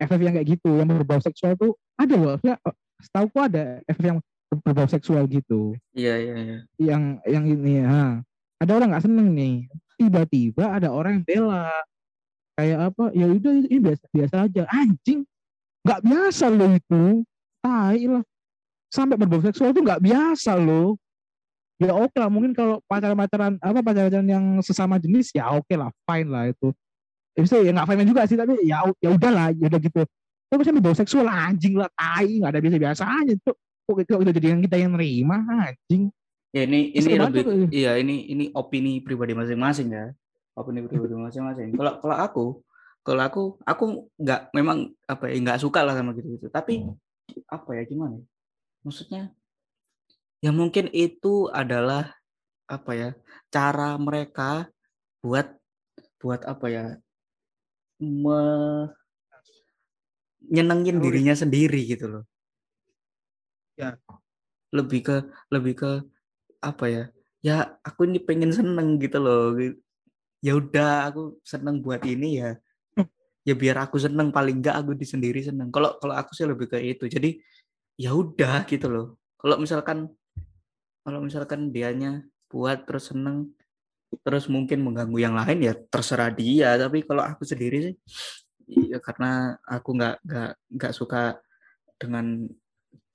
[0.00, 2.36] FF yang kayak gitu yang berbau seksual tuh ada loh.
[2.40, 2.56] Ya
[3.04, 4.18] setahu ada FF yang
[4.64, 5.76] berbau seksual gitu.
[5.92, 6.58] Iya iya iya.
[6.80, 8.24] Yang yang ini ya
[8.60, 9.68] ada orang nggak seneng nih.
[10.00, 11.68] Tiba-tiba ada orang yang bela
[12.60, 14.62] kayak apa ya udah ini biasa biasa aja.
[14.68, 15.24] Anjing
[15.80, 17.02] nggak biasa loh itu.
[17.64, 18.24] Tai lah.
[18.92, 21.00] Sampai berbau seksual tuh nggak biasa loh.
[21.80, 26.28] Ya oke lah mungkin kalau pacaran-pacaran apa pacaran yang sesama jenis ya oke lah fine
[26.28, 26.68] lah itu.
[27.32, 30.04] Ya bisa ya nggak fine juga sih tapi ya ya udahlah ya udah gitu.
[30.52, 33.56] Tapi sampai berbau seksual anjing lah tai nggak ada biasa biasanya tuh
[33.88, 36.12] kok kok udah jadi yang kita yang nerima anjing.
[36.52, 40.10] Ya ini ini lebih banget iya ini ini opini pribadi masing-masing ya
[40.60, 42.44] opini pribadi masing-masing kalau kalau aku
[43.00, 43.84] kalau aku aku
[44.20, 46.84] nggak memang apa ya nggak suka lah sama gitu gitu tapi
[47.48, 48.24] apa ya gimana ya?
[48.84, 49.22] maksudnya
[50.44, 52.12] ya mungkin itu adalah
[52.68, 53.08] apa ya
[53.48, 54.68] cara mereka
[55.20, 55.48] buat
[56.20, 56.84] buat apa ya
[58.00, 58.40] me,
[60.48, 61.04] nyenengin Teroris.
[61.04, 62.24] dirinya sendiri gitu loh
[63.80, 63.96] Ya.
[64.76, 65.16] lebih ke
[65.48, 65.90] lebih ke
[66.60, 67.04] apa ya
[67.40, 69.56] ya aku ini pengen seneng gitu loh
[70.40, 72.52] ya udah aku seneng buat ini ya.
[73.40, 75.72] Ya biar aku seneng paling enggak aku di sendiri seneng.
[75.72, 77.08] Kalau kalau aku sih lebih ke itu.
[77.08, 77.40] Jadi
[77.96, 79.06] ya udah gitu loh.
[79.40, 80.12] Kalau misalkan
[81.00, 82.20] kalau misalkan dianya
[82.52, 83.48] buat terus seneng
[84.26, 86.76] terus mungkin mengganggu yang lain ya terserah dia.
[86.76, 87.94] Tapi kalau aku sendiri sih
[88.92, 91.40] ya karena aku nggak nggak nggak suka
[91.96, 92.44] dengan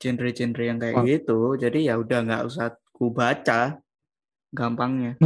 [0.02, 1.06] genre-genre yang kayak Wah.
[1.06, 1.40] gitu.
[1.54, 3.78] Jadi ya udah nggak usah ku baca
[4.56, 5.20] gampangnya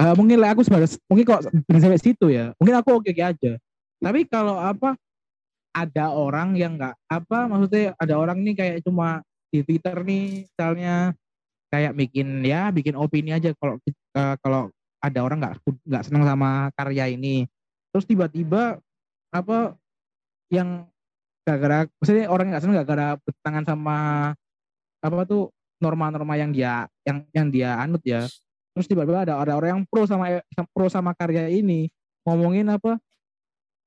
[0.00, 2.56] Eh, mungkin aku sebatas mungkin kok sampai situ ya.
[2.56, 3.52] Mungkin aku oke oke aja.
[4.00, 4.96] Tapi kalau apa
[5.76, 9.20] ada orang yang nggak apa maksudnya ada orang nih kayak cuma
[9.52, 11.14] di Twitter nih misalnya
[11.70, 14.72] kayak bikin ya bikin opini aja kalau eh, kalau
[15.04, 17.44] ada orang nggak nggak senang sama karya ini.
[17.92, 18.80] Terus tiba-tiba
[19.30, 19.76] apa
[20.48, 20.88] yang
[21.44, 23.96] gara-gara maksudnya orang nggak seneng gara-gara bertentangan sama
[25.00, 28.24] apa tuh norma-norma yang dia yang yang dia anut ya
[28.74, 31.90] terus tiba-tiba ada ada orang yang pro sama pro sama karya ini.
[32.24, 33.00] Ngomongin apa?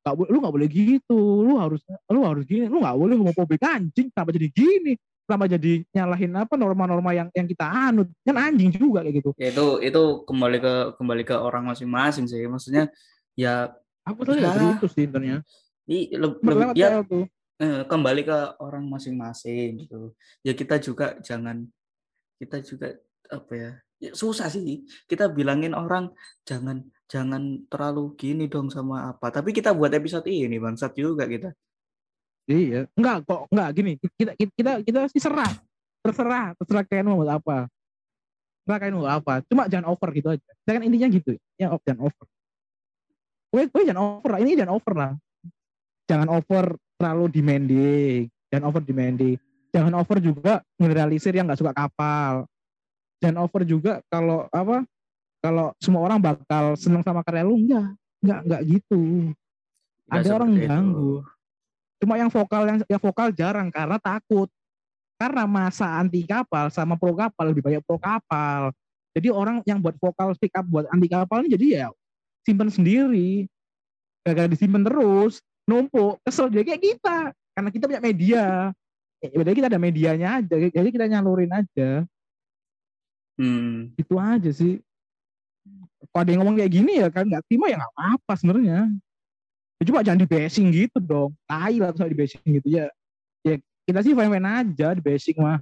[0.04, 1.20] Boleh lu nggak boleh gitu.
[1.48, 1.80] Lu harus
[2.12, 2.68] lu harus gini.
[2.68, 4.94] Lu nggak boleh homofobik anjing kenapa jadi gini?
[5.24, 8.12] Kenapa jadi nyalahin apa norma-norma yang yang kita anut?
[8.28, 9.32] Kan anjing juga kayak gitu.
[9.40, 12.44] Ya itu itu kembali ke kembali ke orang masing-masing sih.
[12.44, 12.92] Maksudnya
[13.40, 13.72] ya
[14.04, 14.52] aku tuh Ya.
[14.52, 14.76] ya.
[14.76, 15.40] itu sih intinya
[15.88, 17.24] i, le- le- ya tuh.
[17.64, 20.12] eh, kembali ke orang masing-masing gitu.
[20.44, 21.64] Ya kita juga jangan
[22.44, 22.92] kita juga
[23.32, 23.72] apa ya
[24.12, 26.12] susah sih kita bilangin orang
[26.44, 31.56] jangan jangan terlalu gini dong sama apa tapi kita buat episode ini bangsat juga kita
[32.44, 33.92] Iya, enggak kok, enggak gini.
[33.96, 35.48] Kita kita kita, kita sih serah,
[36.04, 37.72] terserah, terserah kalian mau buat apa.
[38.64, 39.40] Terserah kalian mau apa.
[39.48, 40.44] Cuma jangan over gitu aja.
[40.68, 41.40] Jangan intinya gitu.
[41.56, 42.26] Ya, oh, jangan over.
[43.56, 44.40] Wait, wait, jangan over lah.
[44.44, 45.12] Ini jangan over lah.
[46.04, 46.66] Jangan over
[47.00, 48.22] terlalu demanding.
[48.52, 49.38] Jangan over demanding.
[49.72, 52.44] Jangan over juga generalisir yang nggak suka kapal.
[53.24, 54.84] Jangan over juga kalau apa?
[55.40, 57.96] Kalau semua orang bakal seneng sama karya lu enggak.
[58.20, 59.02] Enggak, enggak gitu.
[60.12, 61.14] Nggak Ada orang ganggu.
[62.04, 64.52] Cuma yang vokal yang yang vokal jarang karena takut.
[65.16, 68.76] Karena masa anti kapal sama pro kapal lebih banyak pro kapal.
[69.16, 71.88] Jadi orang yang buat vokal speak up buat anti kapal ini jadi ya
[72.44, 73.48] simpen sendiri.
[74.24, 77.18] Gagal disimpan terus, numpuk, kesel jadi kayak kita.
[77.56, 78.44] Karena kita punya media.
[79.24, 82.04] Ya, Jadi kita ada medianya aja, jadi kita nyalurin aja.
[83.40, 83.98] Hmm.
[84.00, 84.82] Itu aja sih.
[86.12, 88.80] Kalau ada yang ngomong kayak gini ya kan nggak terima ya nggak apa-apa sebenarnya.
[89.80, 91.32] Ya, cuma jangan di bashing gitu dong.
[91.48, 92.88] Tai lah soal di bashing gitu ya.
[93.42, 95.60] Ya kita sih fine-fine aja di bashing mah.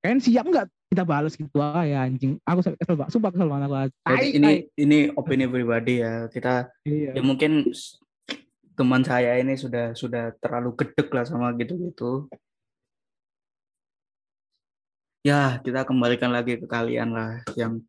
[0.00, 2.38] Kan siap nggak kita balas gitu aja anjing.
[2.46, 3.12] Aku sampai kesel banget.
[3.12, 3.94] Sumpah kesel banget aku.
[4.06, 4.56] Tai, ini tai.
[4.78, 7.18] ini opini pribadi ya kita Iya.
[7.18, 7.66] ya mungkin
[8.76, 12.28] teman saya ini sudah sudah terlalu gedek lah sama gitu-gitu
[15.26, 17.82] ya kita kembalikan lagi ke kalian lah yang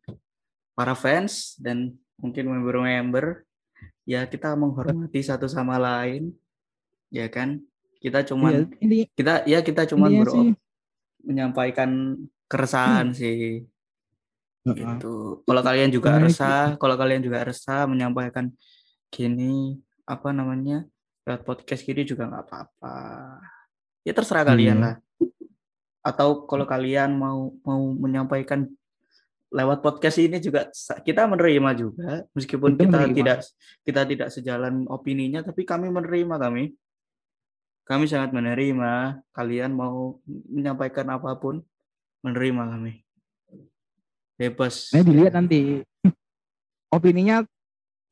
[0.74, 3.46] para fans dan mungkin member-member
[4.02, 6.34] ya kita menghormati satu sama lain
[7.14, 7.62] ya kan
[8.02, 10.50] kita cuman ini kita ya kita cuman sih.
[11.22, 12.18] menyampaikan
[12.50, 13.62] keresahan sih
[14.66, 14.74] Heeh.
[14.74, 15.40] gitu.
[15.46, 18.50] Kalau kalian juga resah, kalau kalian juga resah menyampaikan
[19.08, 20.84] gini apa namanya
[21.24, 22.96] lewat podcast gini juga nggak apa-apa.
[24.04, 24.84] Ya terserah kalian Iya.
[24.84, 24.94] lah.
[26.00, 28.64] Atau kalau kalian mau mau menyampaikan
[29.48, 30.68] lewat podcast ini juga
[31.00, 33.16] kita menerima juga meskipun Kita kita menerima.
[33.16, 33.38] tidak
[33.80, 36.76] kita tidak sejalan opininya tapi kami menerima kami.
[37.88, 41.64] Kami sangat menerima kalian mau menyampaikan apa pun
[42.20, 43.00] menerima kami.
[44.36, 44.92] Bebas.
[44.92, 45.80] Nah, dilihat nanti
[46.92, 47.40] opininya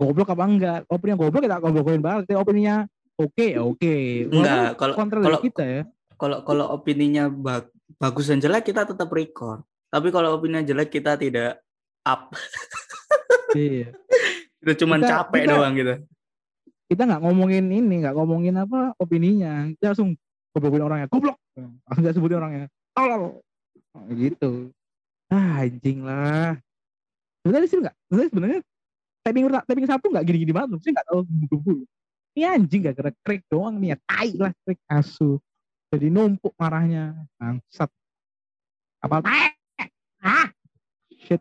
[0.01, 0.81] goblok apa enggak.
[0.88, 2.22] Opininya goblok kita goblokin banget.
[2.25, 2.88] Tapi Opininya
[3.20, 3.94] oke ya oke.
[4.33, 5.83] Enggak, kalau kalau kita ya.
[6.16, 9.62] kalau kalau opininya bag- bagus dan jelek kita tetap record.
[9.87, 11.62] Tapi kalau opininya jelek kita tidak
[12.03, 12.35] up.
[13.55, 13.94] Iya.
[14.66, 15.94] Kita cuman Kita- capek kita- doang gitu.
[16.90, 19.70] Kita nggak ngomongin ini, nggak ngomongin apa opininya.
[19.79, 20.18] Kita langsung
[20.51, 21.07] goblokin orangnya.
[21.07, 21.38] Goblok.
[21.55, 22.66] Langsung nggak sebutin orangnya.
[22.90, 23.38] Tolol.
[23.94, 24.75] Oh, gitu.
[25.31, 26.59] Ah, anjing lah.
[27.46, 27.94] Sebenarnya sih enggak.
[28.11, 28.61] Sebenarnya sebenarnya
[29.22, 30.79] typing perta- typing satu nggak gini-gini banget.
[30.83, 31.75] Saya nggak tahu bumbu
[32.35, 33.96] Ini anjing gak kira krik doang nih ya.
[34.03, 35.38] Tai lah krik asu.
[35.96, 37.16] Jadi numpuk marahnya.
[37.37, 37.88] Bangsat.
[39.00, 39.48] Tai.
[40.20, 40.48] Ah.
[41.16, 41.40] Shit.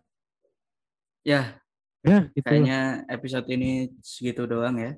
[1.21, 1.59] Ya,
[2.05, 2.45] Ya, gitu.
[2.45, 4.93] kayaknya episode ini segitu doang ya.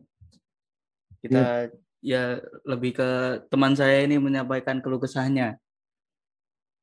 [1.23, 3.09] Kita ya lebih ke
[3.47, 5.57] teman saya ini menyampaikan keluh kesahnya.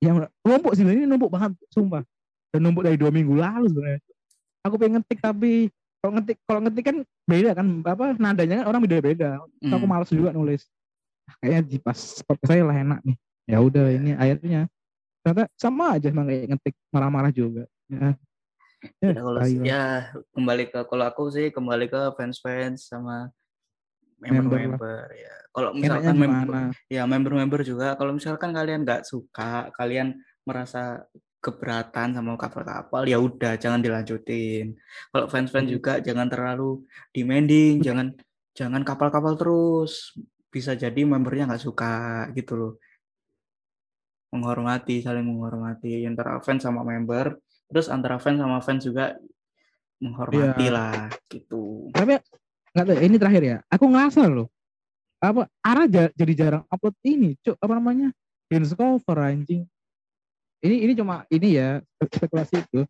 [0.03, 2.05] yang numpuk sih ini numpuk banget sumpah
[2.53, 4.01] dan numpuk dari dua minggu lalu sebenarnya
[4.61, 8.85] aku pengen ngetik tapi kalau ngetik kalau ngetik kan beda kan apa nadanya kan orang
[8.85, 9.31] beda beda
[9.65, 9.73] Hmm.
[9.73, 10.69] aku malas juga nulis
[11.41, 13.17] kayaknya di pas podcast saya lah enak nih.
[13.45, 14.69] Ya udah ini ayatnya
[15.21, 17.65] ternyata sama aja emang kayak ngetik marah-marah juga.
[17.89, 18.17] Ya.
[19.01, 19.83] Ya, Ya, kalau ya
[20.37, 23.33] kembali ke kalau aku sih kembali ke fans-fans sama
[24.21, 24.77] Member lah.
[24.77, 25.33] member-member ya.
[25.49, 27.97] Kalau misalkan member, ya member-member juga.
[27.97, 31.05] Kalau misalkan kalian nggak suka kalian merasa
[31.41, 34.77] keberatan sama kapal-kapal ya udah jangan dilanjutin.
[35.13, 35.75] Kalau fans-fans Hmm.
[35.77, 38.13] juga jangan terlalu demanding jangan
[38.53, 40.13] jangan kapal-kapal terus
[40.55, 41.93] bisa jadi membernya nggak suka
[42.39, 42.73] gitu loh.
[44.31, 46.07] Menghormati saling menghormati.
[46.07, 47.35] Antara fans sama member
[47.67, 49.19] terus antara fans sama fans juga
[49.99, 50.75] menghormati Iya.
[50.75, 51.91] lah gitu.
[51.91, 52.23] Tapi
[52.71, 53.59] nggak tahu ini terakhir ya.
[53.67, 54.47] Aku ngerasa loh
[55.19, 58.15] apa Ara ja- jadi jarang upload ini cuk apa namanya?
[58.47, 59.67] Dance cover anjing.
[60.63, 62.87] Ini ini cuma ini ya spekulasi itu.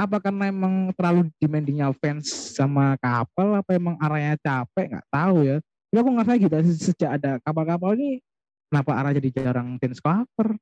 [0.00, 4.96] Apa karena emang terlalu demandingnya fans sama kapal apa emang arahnya capek?
[4.96, 5.56] Nggak tahu ya
[5.90, 8.22] Tapi aku ngerasa gitu se- sejak ada kapal-kapal ini
[8.70, 10.54] kenapa arah jadi jarang dance cover?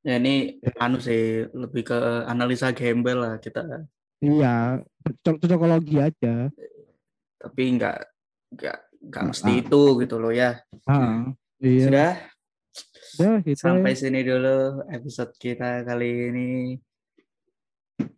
[0.00, 3.84] Ya ini anu sih lebih ke analisa gembel lah kita,
[4.18, 4.80] Iya,
[5.20, 6.48] co- cocokologi aja.
[7.36, 7.98] tapi nggak
[8.56, 8.78] nggak
[9.12, 9.60] nggak mesti tahu.
[9.60, 10.56] itu gitu loh ya.
[10.88, 11.28] Ah,
[11.60, 11.84] iya.
[11.84, 12.12] Sudah
[13.12, 13.98] Udah, gitu sampai ya.
[14.00, 14.56] sini dulu
[14.88, 16.48] episode kita kali ini.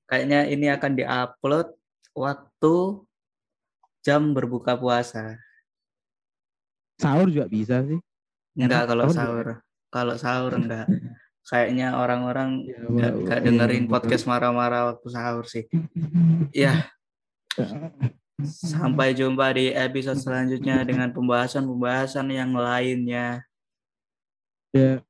[0.07, 1.69] Kayaknya ini akan diupload
[2.14, 2.75] waktu
[4.07, 5.35] jam berbuka puasa.
[6.98, 8.00] Sahur juga bisa sih.
[8.54, 9.46] Enggak kalau sahur.
[9.90, 10.87] Kalau sahur enggak.
[11.44, 15.68] Kayaknya orang-orang Ya, enggak, enggak iya, dengerin podcast marah-marah waktu sahur sih.
[16.57, 16.88] Ya,
[18.42, 23.46] sampai jumpa di episode selanjutnya dengan pembahasan-pembahasan yang lainnya.
[24.74, 25.04] Ya.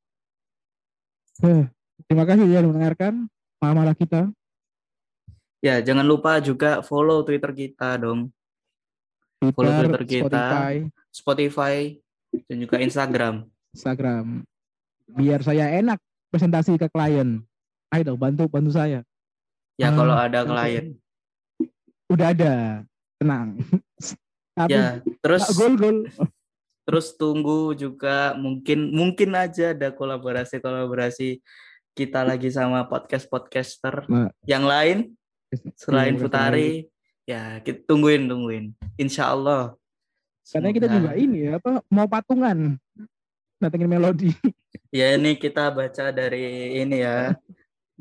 [1.41, 1.65] Eh,
[2.07, 3.15] terima kasih ya sudah mendengarkan
[3.59, 4.29] malam kita.
[5.65, 8.29] Ya, jangan lupa juga follow Twitter kita dong.
[9.51, 10.25] Follow Twitter, Twitter kita.
[10.25, 10.75] Spotify,
[11.11, 11.77] Spotify
[12.47, 13.35] dan juga Instagram.
[13.71, 14.27] Instagram.
[15.11, 17.45] Biar saya enak presentasi ke klien.
[17.91, 19.05] Ayo dong bantu bantu saya.
[19.75, 20.97] Ya Ah, kalau ada klien.
[22.07, 22.55] Udah ada,
[23.17, 23.59] tenang.
[24.55, 25.99] Tapi Ya, terus nggak gol-gol.
[26.85, 31.41] terus tunggu juga mungkin mungkin aja ada kolaborasi-kolaborasi
[31.91, 34.29] kita lagi sama podcast-podcaster Nah.
[34.45, 35.17] yang lain
[35.75, 36.69] selain Iya, Futari.
[37.25, 38.77] Ya, kita tungguin tungguin.
[39.01, 39.73] Insya Allah.
[40.45, 42.77] Karena kita juga ini ya, apa mau patungan.
[43.57, 44.29] Datengin melodi.
[44.93, 47.33] Ya ini kita baca dari ini ya.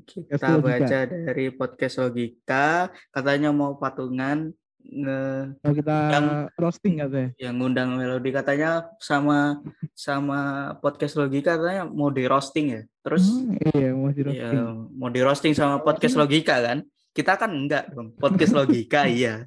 [0.03, 2.91] Kita baca dari podcast Logika.
[3.09, 4.51] Katanya mau patungan
[4.83, 5.19] nge
[5.63, 7.29] Mau kita Yang- roasting katanya.
[7.39, 9.63] yang ngundang melodi katanya sama
[9.95, 10.39] sama
[10.83, 12.81] podcast Logika katanya mau di roasting ya.
[12.99, 14.51] Terus Hmm, iya mau di roasting.
[14.51, 16.83] ya, mau di roasting sama podcast Logika kan?
[17.13, 18.17] Kita kan enggak dong.
[18.17, 19.45] Podcast Logika iya.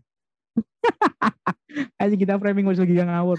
[1.98, 3.36] Aja kita framing masih lagi yang ngawur.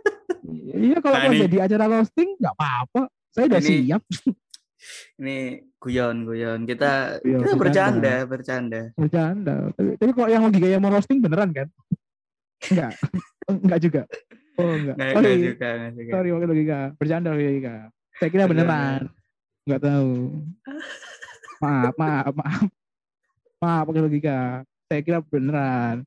[0.74, 3.02] iya kalau Nah, mau ini- jadi acara roasting nggak apa-apa.
[3.30, 4.02] Saya udah Ini- siap.
[5.16, 5.36] Ini
[5.76, 6.60] guyon guyon.
[6.64, 8.14] Kita Iya, kita bercanda.
[8.24, 9.54] bercanda bercanda.
[9.72, 11.68] Tapi, tapi kok yang logika yang mau roasting beneran kan?
[12.64, 12.92] Enggak.
[13.46, 14.02] enggak juga.
[14.54, 14.96] Oh enggak.
[14.96, 15.24] Nggak, Sorry.
[15.26, 16.10] nggak juga, nggak juga.
[16.12, 16.78] Sorry wakil logika.
[16.96, 17.74] Bercanda logika.
[18.14, 19.00] Saya kira beneran.
[19.64, 20.10] Enggak tahu.
[21.60, 22.64] Maaf, maaf, maaf.
[23.64, 24.60] Maaf wakil logika.
[24.84, 26.04] Saya kira beneran.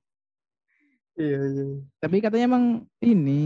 [1.18, 1.66] Iya, iya.
[1.98, 2.66] Tapi katanya emang
[3.02, 3.42] ini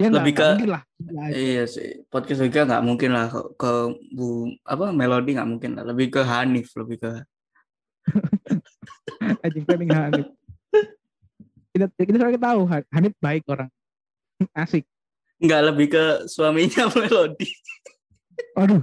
[0.00, 0.82] ya Lebih enggak ke- mungkin lah.
[1.20, 1.36] Aja.
[1.36, 3.72] Iya sih, podcast Logika nggak mungkin lah ke, ke
[4.16, 4.26] bu
[4.64, 7.12] apa melodi nggak mungkin lah, lebih ke Hanif, lebih ke
[9.44, 10.26] Anjing framing Hanif.
[11.70, 13.68] Kita kita soalnya tahu Han- Hanif baik orang.
[14.56, 14.88] Asik.
[15.36, 17.52] nggak lebih ke suaminya melodi.
[18.56, 18.80] Aduh.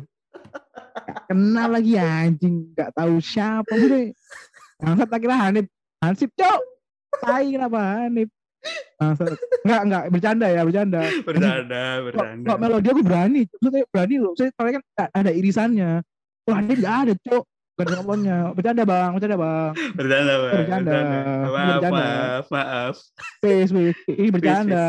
[1.29, 2.73] Kenal lagi anjing.
[2.77, 4.13] Gak tahu siapa gue.
[4.79, 5.65] Bangsat tak kira Hanif.
[6.03, 6.61] Hansip cok.
[7.23, 8.29] Tai kenapa Hanif.
[8.99, 9.33] Bangsat.
[9.63, 10.03] Enggak, enggak.
[10.11, 11.01] Bercanda ya, bercanda.
[11.23, 12.47] Bercanda, bercanda.
[12.47, 13.41] kok melodi aku berani.
[13.47, 14.33] Maksudnya berani loh.
[14.35, 14.83] Saya soalnya kan
[15.15, 15.91] ada irisannya.
[16.43, 17.43] Wah, gak ada cok.
[17.73, 18.37] Ada ngomongnya.
[18.53, 19.71] Bercanda bang, bercanda bang.
[19.97, 20.51] Bercanda, Pak.
[20.53, 20.93] Bercanda.
[20.93, 21.89] Maaf, Bercanda.
[21.89, 22.95] maaf, maaf.
[23.41, 23.97] Please, please.
[24.05, 24.85] Ini bercanda.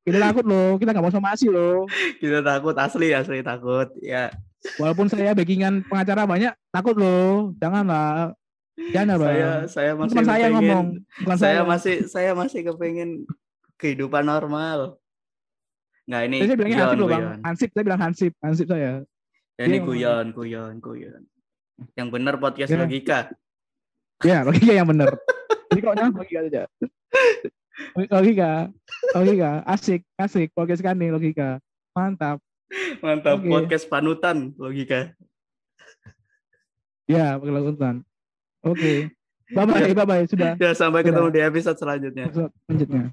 [0.00, 0.80] Kita takut loh.
[0.80, 1.84] Kita gak mau somasi loh.
[2.16, 3.92] Kita takut asli, asli takut.
[4.00, 4.32] Ya,
[4.76, 7.56] Walaupun saya backingan pengacara banyak, takut loh.
[7.56, 8.36] Janganlah.
[8.80, 9.28] Jangan bang.
[9.28, 10.86] saya saya masih Teman saya ngomong,
[11.20, 11.68] bukan saya saya.
[11.68, 13.10] masih saya masih kepengen
[13.76, 14.96] kehidupan normal.
[16.08, 17.24] Nggak ini Saya bilangnya Hansip loh bang.
[17.44, 18.32] Hansip, saya bilang Hansip.
[18.40, 18.92] Hansip saya.
[19.60, 21.22] Ya, ini guyon, guyon, guyon.
[21.92, 22.80] Yang benar podcast Ya.
[22.80, 23.18] logika.
[24.24, 25.12] Ya, logika yang benar.
[25.68, 26.62] Jadi kok nyampe logika aja.
[28.12, 28.52] Logika,
[29.16, 30.52] logika, asik, asik.
[30.56, 31.60] Podcast kan nih logika.
[31.92, 32.40] Mantap.
[33.02, 33.50] Mantap Oke.
[33.50, 35.14] podcast panutan logika.
[37.10, 38.06] Ya, lakukan.
[38.62, 39.10] Oke.
[39.50, 40.24] Bye bye, bye bye.
[40.30, 40.54] Sudah.
[40.54, 41.34] Ya sampai ketemu Sudah.
[41.34, 42.26] di episode selanjutnya.
[42.70, 43.10] Lanjutnya.